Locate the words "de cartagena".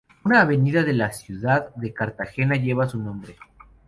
1.75-2.55